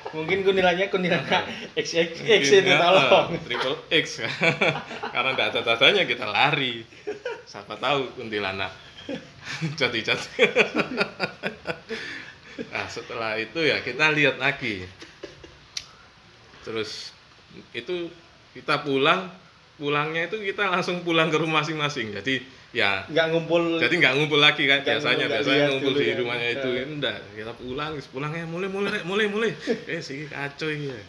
[0.09, 3.27] Mungkin kuntilannya kuntilanak XXX Mungkin, itu ya, tolong.
[3.41, 4.05] triple X
[5.13, 6.83] karena tidak ada tandanya kita lari
[7.43, 8.75] siapa tahu kuntilanak
[9.79, 10.43] jati-jati
[12.69, 14.83] nah setelah itu ya kita lihat lagi
[16.61, 17.15] terus
[17.71, 18.11] itu
[18.51, 19.31] kita pulang
[19.79, 22.11] pulangnya itu kita langsung pulang ke rumah masing-masing.
[22.13, 24.83] Jadi ya Nggak ngumpul jadi nggak ngumpul lagi kan.
[24.83, 26.15] Biasanya ngumpul, biasanya ngumpul dulu di ya.
[26.19, 26.85] rumahnya itu Eh.
[26.85, 29.51] enggak kita pulang pulangnya mulai mulai Rek, mulai mulai.
[29.95, 30.99] Eh sih kacau ya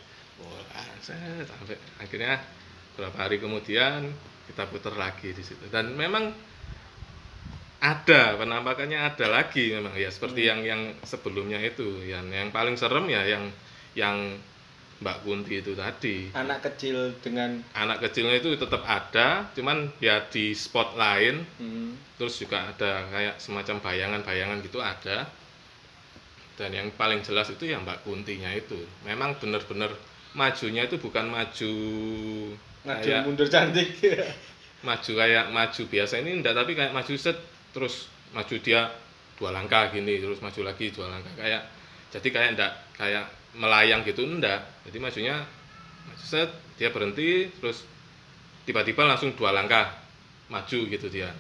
[1.11, 2.39] sampai akhirnya
[2.95, 4.07] beberapa hari kemudian
[4.47, 5.67] kita putar lagi di situ.
[5.71, 6.31] Dan memang
[7.81, 9.97] ada penampakannya ada lagi memang.
[9.97, 12.05] Ya seperti yang yang sebelumnya itu.
[12.05, 13.45] Yang yang paling serem ya yang
[13.97, 14.17] yang
[15.01, 16.29] Mbak Kunti itu tadi.
[16.37, 21.41] Anak kecil dengan anak kecilnya itu tetap ada cuman ya di spot lain.
[21.57, 25.25] Hmm, terus juga ada kayak semacam bayangan-bayangan gitu ada.
[26.61, 28.77] Dan yang paling jelas itu ya Mbak Kuntinya itu.
[29.09, 29.89] Memang benar-benar
[30.37, 31.73] majunya itu bukan maju
[32.85, 33.97] maju kayak mundur cantik.
[34.87, 37.37] maju kayak maju biasa ini enggak tapi kayak maju set
[37.77, 38.89] terus maju dia
[39.37, 41.63] dua langkah gini terus maju lagi dua langkah kayak
[42.09, 44.63] jadi kayak enggak kayak melayang gitu enggak.
[44.87, 45.43] Jadi majunya
[46.07, 47.85] maju set dia berhenti terus
[48.65, 49.91] tiba-tiba langsung dua langkah
[50.51, 51.31] maju gitu dia.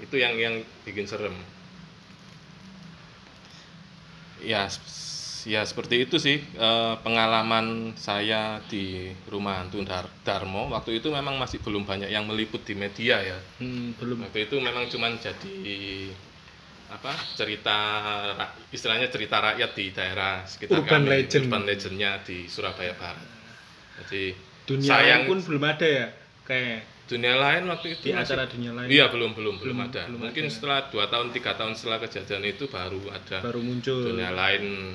[0.00, 0.54] Itu yang yang
[0.86, 1.34] bikin serem.
[4.40, 4.66] Ya
[5.48, 10.68] ya seperti itu sih eh, pengalaman saya di rumah hantu Dar- Darmo.
[10.72, 13.38] Waktu itu memang masih belum banyak yang meliput di media ya.
[13.60, 14.24] Hmm, belum.
[14.24, 15.56] waktu itu memang cuman jadi
[16.90, 17.78] apa cerita
[18.68, 21.44] istilahnya cerita rakyat di daerah sekitar Urban kami legend.
[21.46, 23.28] urban legendnya di Surabaya Barat
[24.00, 26.06] jadi Dunia sayang lain pun belum ada ya.
[26.42, 29.86] Kayak dunia lain waktu itu di masih- acara dunia lain iya belum belum belum, Belum-
[29.88, 30.52] ada belum mungkin ada.
[30.52, 33.98] setelah dua tahun tiga tahun setelah kejadian itu baru ada baru muncul.
[34.04, 34.94] dunia lain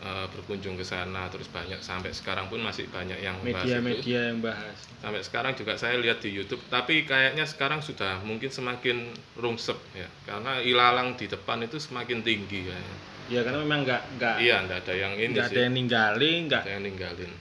[0.00, 3.36] eh, berkunjung ke sana terus banyak sampai sekarang pun masih banyak yang.
[3.40, 4.72] Media-media yang bahas.
[4.96, 10.08] sampai sekarang juga saya lihat di YouTube tapi kayaknya sekarang sudah mungkin semakin rungsep ya
[10.24, 12.96] karena ilalang di depan itu semakin tinggi kayaknya
[13.30, 16.60] Ya karena memang nggak nggak iya enggak ada yang ini nggak ada yang ninggalin, nggak
[16.60, 17.32] ada yang ninggalin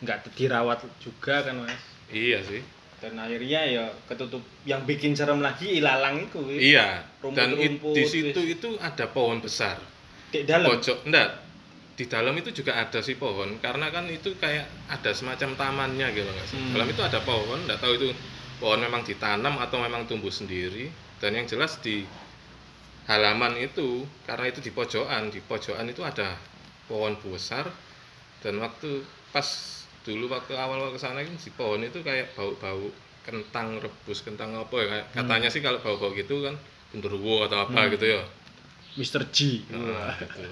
[0.00, 1.80] nggak dirawat juga kan mas.
[2.08, 2.60] iya sih
[3.00, 6.44] Dan akhirnya ya ketutup yang bikin serem lagi ilalang itu.
[6.52, 7.00] iya
[7.32, 8.54] dan it- Rumput-rumput, di situ wis.
[8.54, 9.80] itu ada pohon besar
[10.28, 10.68] di dalam.
[10.68, 11.39] pojok enggak
[12.00, 16.24] di dalam itu juga ada sih pohon karena kan itu kayak ada semacam tamannya gitu
[16.26, 16.72] nggak sih Hmm.
[16.72, 18.08] dalam itu ada pohon enggak tahu itu
[18.56, 22.08] pohon memang ditanam atau memang tumbuh sendiri dan yang jelas di
[23.04, 23.88] halaman itu
[24.24, 26.40] karena itu di pojokan di pojokan itu ada
[26.86, 27.68] pohon besar
[28.38, 29.44] dan waktu pas
[30.00, 32.88] dulu waktu awal ke sana kan si pohon itu kayak bau-bau
[33.20, 36.56] kentang rebus kentang apa ya kayak- katanya sih kalau bau-bau gitu kan
[36.88, 37.92] genderuwo atau apa Hmm.
[37.92, 38.24] gitu ya
[38.90, 39.22] Mr.
[39.28, 39.62] G.
[39.70, 40.50] Nah, gitu.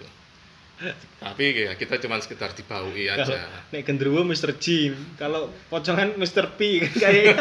[1.18, 3.50] Tapi ya kita cuma sekedar dibaui Kalau aja.
[3.74, 4.54] nek genderuwo Mr.
[4.62, 6.54] G, kalau pocongan Mr.
[6.54, 7.34] P kan kayaknya.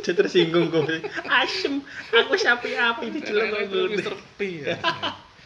[0.00, 0.88] Aja tersinggung kok.
[1.28, 4.14] Asem, aku sapi-api di Karena jelek itu Mr.
[4.36, 4.76] P ya.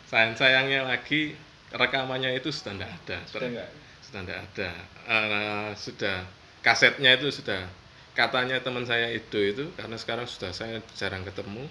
[0.06, 1.34] Sayang sayangnya lagi
[1.74, 3.18] rekamannya itu sudah tidak ada.
[3.26, 3.68] Sudah enggak?
[4.06, 4.70] Sudah tidak ada.
[5.10, 6.16] Eh, sudah
[6.62, 7.66] kasetnya itu sudah
[8.14, 11.66] katanya teman saya itu itu karena sekarang sudah saya jarang ketemu.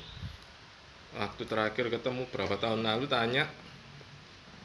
[1.13, 3.45] Waktu terakhir ketemu berapa tahun lalu tanya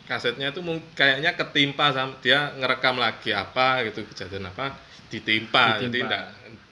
[0.08, 0.64] kasetnya itu
[0.96, 4.72] kayaknya ketimpa sama dia ngerekam lagi apa gitu kejadian apa
[5.12, 6.04] ditimpa, jadi Ditimpa.
[6.08, 6.24] enggak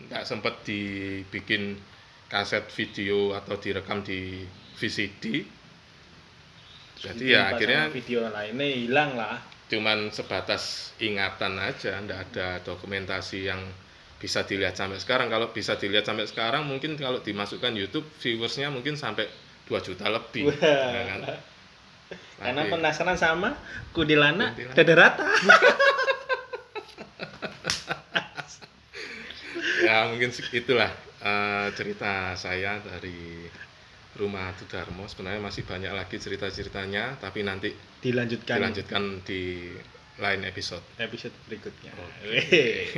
[0.09, 1.77] enggak sempat dibikin
[2.33, 4.45] kaset video atau direkam di
[4.81, 5.45] VCD
[6.97, 9.37] jadi ya akhirnya video lainnya hilang lah.
[9.69, 13.61] cuman sebatas ingatan aja enggak ada dokumentasi yang
[14.17, 18.97] bisa dilihat sampai sekarang kalau bisa dilihat sampai sekarang mungkin kalau dimasukkan YouTube viewersnya mungkin
[18.97, 19.29] sampai
[19.67, 20.57] 2 juta lebih Wah.
[20.57, 21.21] ya kan?
[22.37, 23.51] Karena Tapi- penasaran sama
[23.91, 24.77] kuntilanak Kuntilanak.
[24.79, 25.25] dada rata.
[29.83, 33.47] ya mungkin itulah eh, cerita saya dari
[34.17, 37.69] rumah Tudarmo sebenarnya masih banyak lagi cerita-ceritanya tapi nanti
[38.01, 39.73] Dilanjutkan dilanjutkan di
[40.17, 41.93] lain episode episode berikutnya.
[42.25, 42.89] Weh.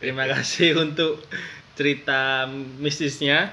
[0.00, 1.20] Terima kasih untuk
[1.76, 2.48] cerita
[2.80, 3.52] mistisnya.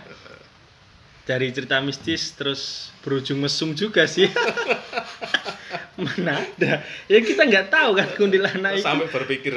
[1.24, 4.28] Dari cerita mistis terus berujung mesum juga sih.
[6.04, 6.84] Mana ada?
[7.08, 8.84] Ya kita nggak tahu kan kuntilanak itu.
[8.84, 9.56] sampai berpikir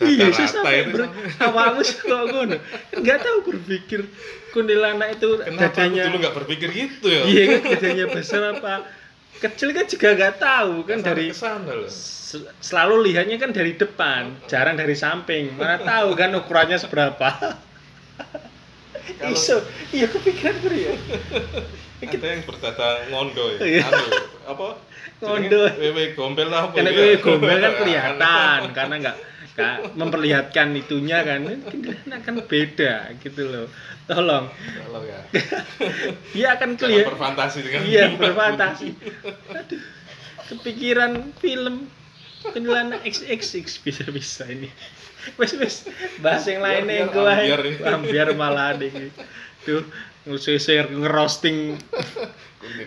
[0.00, 1.12] Iya, saya sampai ber,
[1.44, 2.56] awalnya kok ngono.
[2.96, 4.00] Nggak tahu berpikir
[4.50, 8.82] kuntilanak itu kenapa dadanya dulu nggak berpikir gitu ya iya kan dadanya besar apa
[9.38, 14.38] kecil kan juga nggak tahu kan Sampai dari loh sel- selalu lihatnya kan dari depan,
[14.46, 15.54] jarang dari samping.
[15.58, 17.28] Mana tahu kan ukurannya seberapa.
[19.28, 19.56] Iso,
[19.90, 20.94] iya kepikiran gue ya.
[22.00, 23.82] ada yang berdata ngondo ya Iya.
[23.84, 24.06] anu,
[24.48, 24.68] apa?
[25.20, 25.62] Ngondo.
[25.76, 26.80] Wewe gombel lah apa?
[26.80, 26.96] Karena ya?
[26.96, 29.16] gue gombel kan kelihatan karena nggak
[29.50, 33.66] nggak memperlihatkan itunya kan Kuntilanak kan beda gitu loh
[34.08, 35.20] tolong Kalau ya.
[36.34, 38.94] dia akan kelihatan berfantasi dengan iya berfantasi
[39.52, 39.82] aduh
[40.48, 41.86] kepikiran film
[42.40, 44.70] kuntilanak XXX bisa bisa ini
[45.38, 45.76] wes wes
[46.20, 49.08] bahas yang lainnya biar gue ambiar malah gitu
[49.64, 49.82] tuh
[50.24, 51.80] ngesusir ngerosting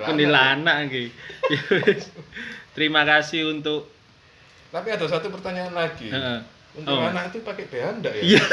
[0.05, 0.89] kuntilanak.
[0.89, 1.09] gitu
[1.49, 1.97] Ya
[2.73, 3.89] terima kasih untuk
[4.69, 6.09] Tapi ada satu pertanyaan lagi.
[6.09, 6.39] Heeh.
[6.73, 7.05] Untuk Oh.
[7.05, 8.23] anak itu pakai BH enggak ya?
[8.25, 8.43] Iya.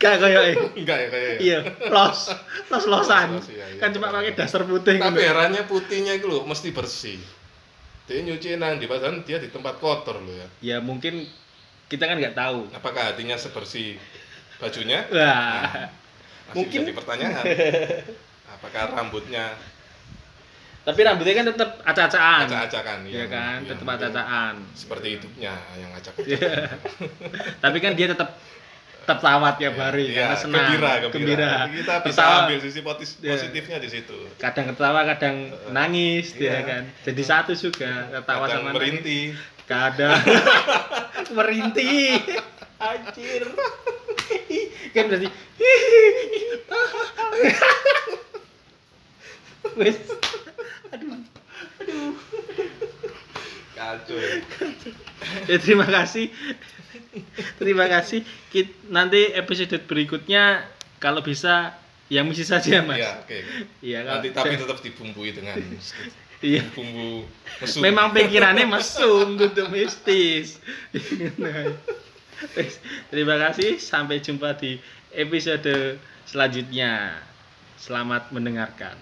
[0.00, 0.42] Gak kayak.
[0.76, 1.34] Enggak ya kayak.
[1.40, 2.20] Iya, los,
[2.68, 3.36] los losan.
[3.36, 3.80] Los, iya, iya.
[3.80, 5.20] Kan cuma pakai dasar putih Tapi gitu.
[5.20, 7.20] herannya putihnya itu loh mesti bersih.
[8.10, 10.48] Dia nyuci nang di padahal dia di tempat kotor loh ya.
[10.58, 11.30] Ya mungkin
[11.86, 12.66] kita kan nggak tahu.
[12.74, 14.02] Apakah hatinya sebersih
[14.58, 15.06] bajunya?
[15.14, 15.86] Wah.
[16.50, 17.44] Masih Mungkin- jadi pertanyaan.
[18.58, 19.54] Apakah rambutnya
[20.80, 22.40] Tapi rambutnya kan tetap acak-acakan.
[22.50, 22.98] acak-acakan?
[23.06, 24.54] Iya kan, Iya, tetap acak-acakan.
[24.74, 26.14] Seperti hidupnya yang acak
[27.62, 28.39] Tapi kan dia tetap
[29.10, 30.62] tertawa tiap hari Iya, karena senang.
[30.70, 31.50] Gembira, gembira.
[31.66, 32.36] Kita bisa Tertawa.
[32.44, 33.32] ambil sisi Iya.
[33.32, 34.18] positifnya di situ.
[34.36, 35.36] Kadang ketawa, kadang
[35.68, 36.60] nangis dia Iya.
[36.62, 36.82] kan.
[37.02, 38.78] Jadi satu juga, ketawa Kadang sama nangis.
[38.78, 39.24] merintih.
[39.66, 40.14] Kadang
[41.36, 42.22] merintih.
[42.80, 43.44] Anjir.
[44.90, 45.28] kan berarti
[49.76, 49.98] Wes.
[53.80, 54.12] Kacau.
[54.14, 54.36] ya.
[55.48, 56.28] Ya, terima kasih.
[57.56, 58.20] Terima kasih.
[58.48, 60.68] Kit- nanti episode berikutnya
[61.00, 61.72] kalau bisa
[62.12, 63.00] yang misi saja, Mas.
[63.00, 63.38] Iya, oke.
[63.80, 64.62] Iya, kalau Nanti tapi bisa.
[64.68, 65.56] tetap dibumbui dengan
[66.40, 66.64] Iya.
[66.72, 67.24] bumbu
[67.60, 67.80] mesum.
[67.80, 70.60] Memang pikirannya mesum gitu mistis.
[73.08, 73.76] Terima kasih.
[73.76, 74.76] Sampai jumpa di
[75.10, 77.16] episode selanjutnya.
[77.76, 78.92] Selamat mendengarkan.